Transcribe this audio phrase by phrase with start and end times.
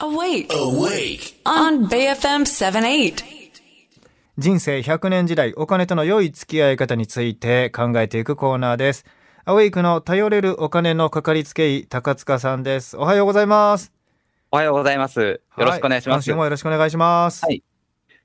[0.00, 0.48] Awake.
[0.48, 1.34] Awake.
[1.44, 3.22] On BFM 78.
[4.38, 9.04] 人生100年時代お金との良い付き合い方について考えていくコーナーです
[9.44, 13.92] アウェイクの頼れるお金のかかりつけ医高塚さんですおはようございます
[14.50, 15.20] おはようございます。
[15.20, 16.16] よろしくお願いします。
[16.16, 17.62] は今週もよろしくお願いします、はい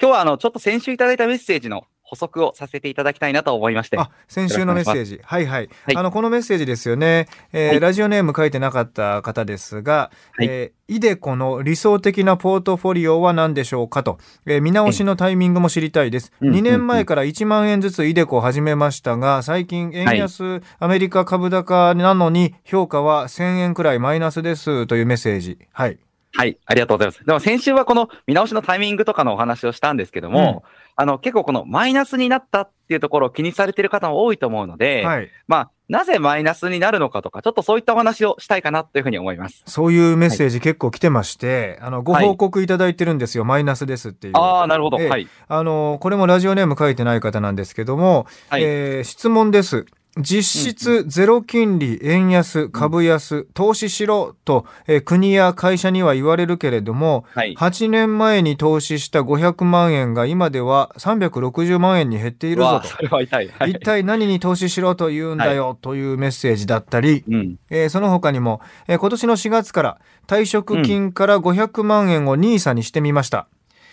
[0.00, 3.98] 今日はあの、ちょっと先週いただいたメッセージの補足をさせていただきたいなと思いまして。
[3.98, 5.20] あ先週のメッセージ。
[5.22, 5.96] はいはい、はい。
[5.96, 7.80] あのこのメッセージですよね、えーはい。
[7.80, 10.46] ラジオネーム書いてなかった方ですが、はい。
[10.48, 14.16] えーイデコの理想的なポートフォリオは何でしょうかと、
[14.46, 16.54] えー見直しのタイミングも知りたいです、うん。
[16.54, 25.58] 2年前から1万円ずつイデコを始めましたが最近円安、アメリカ株高なのに評価は1000円くらいマイナスですというメッセージ。
[25.72, 25.98] はい。
[26.34, 27.24] はい、ありがとうございます。
[27.24, 30.62] でも先週はこの見直しのタイミングとかのお話をしたんですけども、
[31.00, 39.62] あの、結構このマイナスになったっていうところを気にされている方も多いと思うので、はいまあ、なぜマイナスになるのかとか、ちょっとそういったお話をしたいかなというふうに思います。
[39.66, 44.98] そういうメッセージ結構来てまして、あのご報告いただいてるんですよ、マイナスですっていうああ、なるほど。
[44.98, 45.28] ええはい。
[45.46, 49.86] あのこれもラジオネーム書いてない方なんですけども、はいえー質問です。
[50.20, 57.54] 実質ゼロ金利、円安、株安、投資しろと、えー国や会社には言われるけれども、はい。
[57.56, 63.48] 8年前に投資した500万円が今では360万円に減っているぞわあ、それは痛い。
[63.48, 63.66] はと。
[63.66, 63.80] い一。
[63.80, 67.56] 体何に投資しろと言うんだよというメッセージだったり、うん。
[67.70, 73.46] えーその他にも、えー今年の4月から退職金から500万円を NISA にしてみました。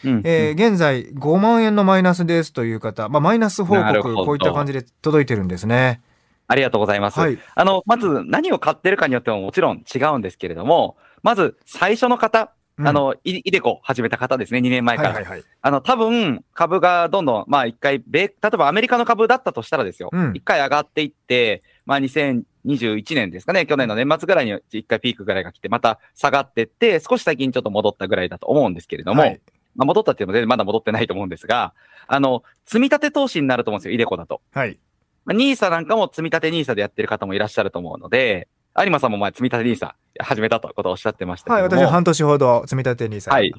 [0.04, 0.22] うん。
[0.26, 6.02] えー現在5万円のマイナスですという方、まあ、マイナス報告、こういった感じで届いてるんですね。
[6.48, 7.20] ありがとうございます。
[7.20, 15.10] はいあの、まず何を買ってるかによってももちろん違うんですけれども、まず最初の方、うんあの、イイデコ始めた方ですね、2年前から。
[15.10, 15.44] はいはいはい。
[15.62, 20.10] あの、多分、株がどんどん、まあ一回、米、例えばアメリカの株だったとしたらですよ。
[20.12, 29.42] うん一回上がっていって、まあ2021年ですかね、去年の年末ぐらいに一回ピークぐらいが来て、また下がってって、少し最近ちょっと戻ったぐらいだと思うんですけれども、はい
[29.76, 31.73] まあ戻ったっていうのでまだ戻ってないと思うんですが、
[32.08, 34.42] あの、積み立て投資になると思うんですよ、イデコだと。
[34.54, 34.78] はい。
[35.26, 43.54] まあ、ニーサなんかも積み立てニーサでやってる方もいらっしゃると思うので、有馬さんも前積み立てニーサ始めたということをおっしゃってましたはい、けども、私半年ほど積み立て NISA はい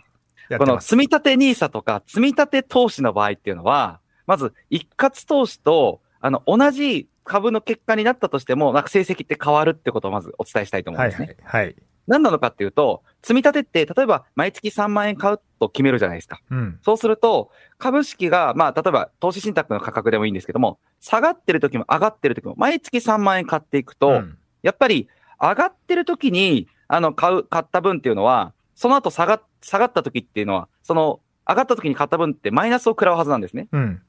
[0.58, 0.80] この。
[0.80, 11.36] 積み立てニーサとか積み立て投資の場合っていうのは、まず一括投資と、あの、同じ株の結果になったとしても、なんか成績って変わるってことをまずお伝えしたいと思うんはいですね。
[11.42, 11.76] はいはい。
[12.06, 16.40] 何なのかっていうと、積み立てって、例えば毎月3万円買うと決めるじゃないですか。
[16.50, 16.78] うん。
[16.82, 25.08] そうすると、株式が、まあ、例えば投資信託の価格でもいいんですけども、下がってる時も上がってる時も、毎月3万円買っていくと、うんやっぱり
[25.40, 33.68] 上がってる時に、あの、買う、買った分っていうのは、その後下が、下がった時っていうのは、その、上がった時に買った分ってマイナスを食らうはずなんですね。
[33.70, 34.02] うん。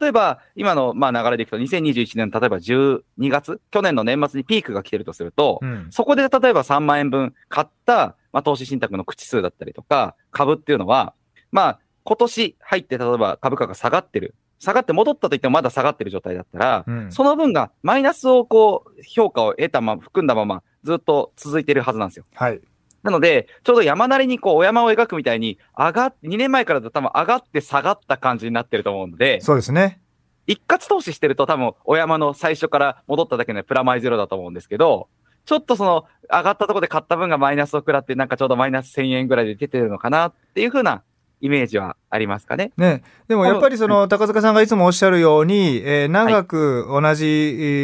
[0.00, 5.86] 例えば、今の、まあ、流れでいくと、2021年の例えば12月、去年の年末にピークが来てるとすると、うん。
[5.90, 11.14] そこで例えば3万円分買った、まあ、投資信託の口数だったりとか、株っていうのは、
[11.52, 14.34] まあ、今年入って例えば株価が下がってる。
[14.58, 22.24] 下がって戻ったと言ってもまだ下がってる状態だったら、うんその分がマイナスをこう、評価を得たまま、含んだまま、ずっと続いてるはずなんですよ。
[22.34, 22.60] はい。
[23.04, 30.00] なので、ちょうど山なりにこう、お山を描くみたいに、上がっ、2年前からだと多分上がって下がった感じになってると思うので、そうですね。
[30.46, 35.08] 一括投資してると多分、お山の最初から戻っただけでプラマイゼロだと思うんですけど、
[35.44, 41.02] ちょっとその、上がったところで買った分がマイナスを食らって、なんかちょうどマイナス1000円ぐらいで出てるのかなっていう風な
[41.44, 42.72] イメージはありますかね？
[42.78, 47.28] ね、でもやっぱりその高塚さんがいつもおっしゃるように、えー長く同じ、え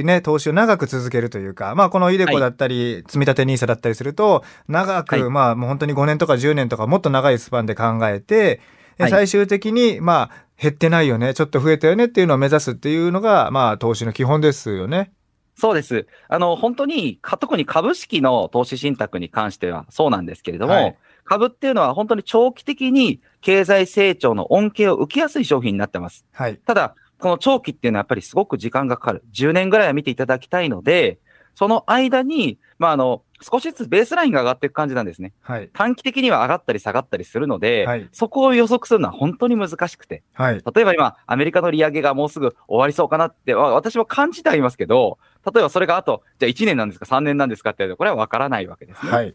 [0.00, 5.24] ーね、投資を長く続けるというか、まあこのイデコだったり、積み立て NISA だったりすると、長く、はい。
[5.24, 8.62] まあもう本当に5年とか10年とかもっと長いスパンで考えて、
[8.98, 9.10] えはい。
[9.10, 15.12] 最終的にまあ減ってないよね、ちょっと増えたよねっていうのを目指すっていうのが、まあ投資の基本ですよね。
[15.56, 16.06] そうです。
[16.28, 20.96] あの、本当に、か特に株式の投資信託に関してはそうなんですけれども、はい
[21.30, 26.26] 株っていうのは本当に長期的に経済成長の恩恵を受けやすい商品になってます。
[26.32, 26.56] はい。
[26.56, 29.22] ただ、この長期っていうのはやっぱりすごく時間がかかる。
[29.32, 31.20] 10年ぐらいは見ていただきたいので、
[31.54, 35.32] その間に、まあ、あの、少しずつベースラインが上がっていく感じなんですね。
[35.40, 35.70] はい。
[35.72, 40.24] 短期的には上がったり下がったりするので、はいそこを予測するのは本当に難しくて。
[40.32, 40.54] はい。
[40.74, 49.12] 例えば今、アメリカの利上げがもうすぐ終わりそうかなって、わ私も感じてはいますけど、例えばそれがあと、じゃあ1年なんですか、3年なんですかってこれは分からないわけですね。
[49.12, 49.34] はい。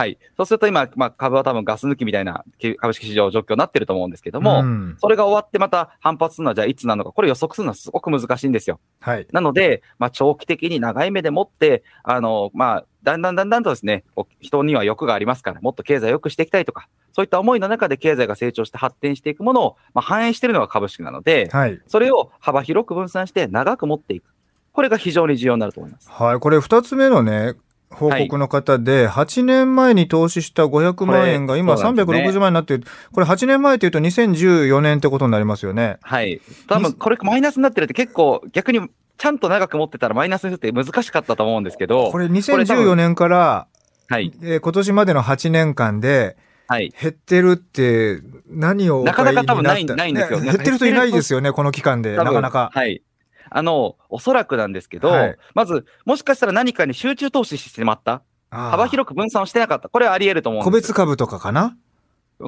[0.00, 0.18] はい。
[0.38, 2.42] そうすると今、まあ、株は多分ガス抜きみたいな
[2.78, 8.80] 株式市場状況になってると思うんですけども、うんそれが終わってまた反発するのはじゃあいつなのか、これ予測するのはすごく難しいんですよ。
[9.00, 9.26] はい。
[9.30, 14.04] なので、まあ、長期的に長い目でもって、あの、まあ、だんだんだんだんとですね、
[14.40, 21.78] 人には欲がありますから、もっと経済を良くしていきたいとか、そういった思いの中で経済が成長して発展していくものを、まあ、反映しているのが株式なので、はい。
[21.86, 24.32] それを幅広く分散して長く持っていく。
[24.72, 26.10] これが非常に重要になると思います。
[26.10, 26.38] はい。
[26.38, 27.54] これ二つ目のね、
[27.90, 32.84] 報告の方で、8年前に投資した500万円が今これそうなんですね360万円になってる。
[33.12, 35.98] これ8年前っていうと2014年ってことになりますよね。
[36.02, 36.40] はい。
[36.68, 38.88] 多分これマイナスになってるって結構逆に
[39.18, 42.10] ちゃんと長く持ってたらマイナスにするって難しかったと思うんですけど。
[42.10, 43.66] これこれ多2014分年から、
[44.08, 44.32] はい。
[44.42, 46.36] えー今年までの8年間で
[46.70, 46.94] はい。
[47.00, 52.16] 減ってるって何をおなかなか多分ないないんですよね減ってる人いないですよね、この期間で。
[52.16, 52.70] なかなか。
[52.72, 53.02] はい。
[53.50, 58.22] あの、おそらくなんですけど、はいまず、もしかしたら何かに集中投資してしまった？
[58.50, 59.88] 幅幅広く分散をしてなかった？
[59.88, 60.82] これはあり得ると思うん個です。
[60.88, 61.76] 別株とかかな？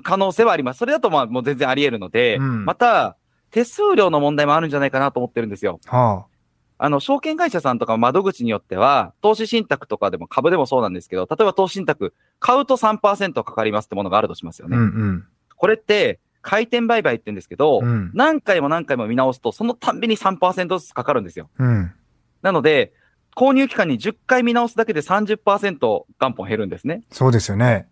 [0.03, 0.79] 可能性はあります。
[0.79, 3.17] それだとまあもう全然あり得るので、うんまた、
[3.51, 5.79] 手数料の問題もあるんじゃないかなと思ってるんですよ。
[5.87, 6.25] は
[6.79, 14.75] あの、証券会社さんとか窓口によっては、投資信託とかでも株でもそうなんですけど、例えば投資信託、買うと3%かかりますってものがあるとしますよあ。
[14.75, 14.79] うね。
[14.79, 15.25] んうん。
[15.55, 21.49] これって、回転売買って言うんですけど、うん何回も何回も見直すと、そのたんびに3%ずつかかるんですよ。
[21.59, 21.93] うん。
[22.43, 22.93] なので、
[23.35, 25.79] 購入期間に10回見直すだけで30%
[26.19, 27.03] 元本減るんですね。
[27.11, 27.89] そうですよね。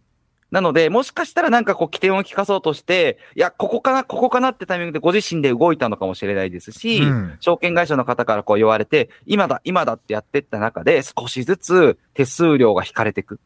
[0.50, 13.40] なので、もしかしたらなんかこう起点を聞かそうとして、いや、ここかな、ここかなってタイミングでご自身で動いたのかもしれないですし、うん証券会社の方からこう言われて、今だ、今だってやってった中で、少しずつ手数料が引かれていく。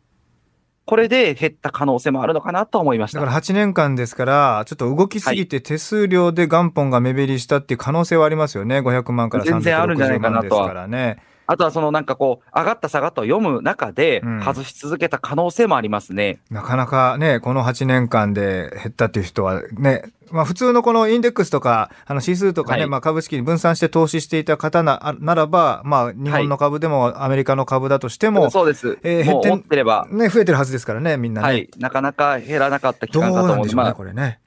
[0.86, 3.20] これで減った可能性もあるのかなと思いました。
[3.20, 8.80] だから8年間ですから、ちょっと動きすぎて手数料で元本が目減りしたっていう可能性はありますよね。
[8.80, 11.24] 500万から全然あるんじゃない360かなと。
[11.46, 16.38] あとはそのなんかこう、上がった下がったを読む中でうん、外し続けた可能性もありますね。
[16.50, 22.90] なかなかね、この8年間で減ったっていう人はね、まあ普通のこのインデックスとか、あの指数とかね、はい。
[22.90, 28.98] まあ株式に分散して投資していた方なあならば、まあ日本の株でもアメリカの株だとしても、そうです。
[29.02, 31.46] えー減ってってれば、ね、増えてるはずですからね、みんなね。
[31.46, 34.40] はい、なかなか減らなかった期間だと思うんで、なんでしょうね、まあ、これね。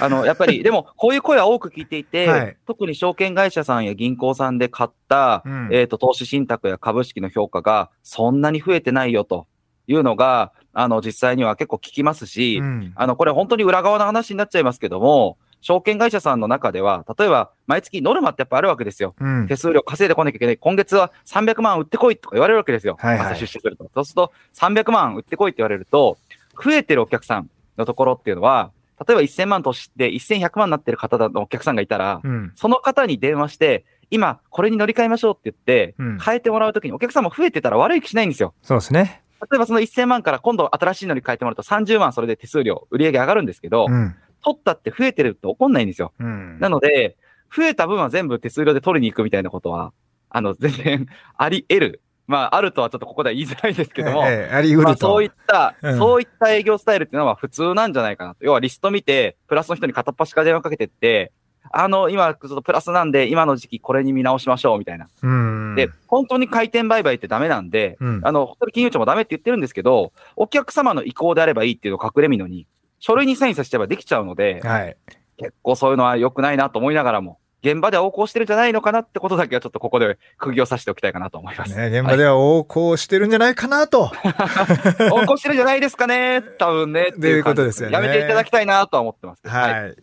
[0.00, 0.08] あ。
[0.08, 2.56] の、やっぱり、 でも、こういう声は多く聞いていて、はい。
[2.66, 5.68] 特に証券会社さんや銀行さんで買った、うん。
[5.72, 9.46] えっ、と、投資信託や株式の評価が、そんなに増えてないよと
[9.86, 19.16] いうのが、あの、実際には結構聞きますし、うんあの、これ本当に裏側の話になっちゃいますけども、証券会社さんの中では、例えば、毎月ノルマってやっぱあるわけですよ。
[19.18, 20.56] うん手数料稼いでこなきゃいけない。
[20.56, 22.96] 今月は300万売ってこいとか言われるわけですよ。
[23.00, 23.90] はいはい朝出社すると。
[23.92, 26.16] そうすると、300万売ってこいって言われると、
[26.62, 28.70] 増えてるお客さんのところっていうのは、
[29.04, 38.54] 例えば1000万投資して1100万になってる方のお客さんがいたら、うんその方に電話して、今、これに乗り換えましょうって言ってうん、変えてもらうときにお客さんも増えてたら悪い気しないんですよ。
[38.62, 39.22] そうですね。
[39.40, 44.14] 例えばその1000万から今度新しいのに変えてもらうと30万それで手数料、売り上げ上がるんですけど、うん。
[44.42, 46.12] 取ったって増えてると怒んないんですよ。
[46.18, 47.16] うんなので、
[47.54, 49.92] 増えた分は全部手数料で取りに行くみたいなことは、
[50.30, 51.06] あの、全然
[51.36, 52.02] あり得る。
[52.26, 54.96] まあ、あるとはちょっとここでは言いづらいですけども、ええありると。
[54.96, 58.44] そういった、うんそういった営業スタイルっていうのは普通なんじゃないかなと。
[58.44, 61.32] 要はリスト見て、プラスの人に片っ端から電話かけてって、
[61.70, 65.08] あの、今、ちょっとプラスなんで、今の時期これに見直しましょう、みたいな。
[65.22, 65.57] うん。
[65.86, 72.66] で、本当に回転売買ってダメなんで、うんあの、本当に金融庁もダメって言ってるんですけど、お客様の意向であればいいっていうのを隠れみのに、
[72.98, 74.96] 書類にサインさせちゃえばできちゃうので、はい。
[75.36, 81.76] 結構そういうのは良くないなと思いながらも、現場では横行してるんじゃないのかなってことだけはちょっとここで釘を刺しておきたいかなと思います。
[81.76, 84.12] ね、現場では横行してるんじゃないかなと。
[85.10, 87.08] 横行してるんじゃないですかね 多分ね。
[87.08, 89.42] っていう感じということですよねやめていただきたいなとは思ってます。
[89.46, 89.94] はい。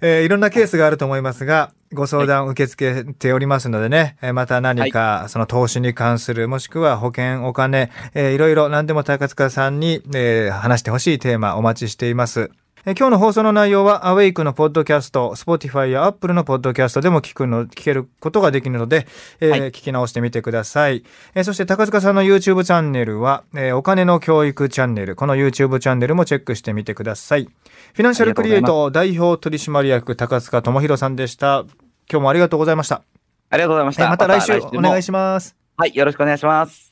[0.00, 12.50] えーいろんなケースがあると思いますが、ご相談受け付けておりますのでね、えーまた何かその投資に関する、もしくは保険、お金、えーいろいろ何でも高塚さんに、えー話してほしいテーマお待ちしています。
[12.86, 19.06] えー今日の放送の内容は、アウェイクのポッドキャスト、Spotify や Apple のポッドキャストでも聞くの、聞けることができるので、
[19.40, 21.04] えーはい聞き直してみてください。
[21.34, 27.44] えーそして高塚さんの YouTube チャンネルは、えーお金の教育チャンネル、この YouTube チャンネルもチェックしてみてください。
[27.44, 31.64] フィナンシャルクリエイト代表取締役高塚智博さんでした。
[32.10, 33.02] 今日もありがとうございました。
[33.50, 34.04] ありがとうございました。
[34.04, 35.12] えーまた来週お願いし。
[35.12, 35.54] ます。
[35.76, 36.89] はい、よろしくお願いします。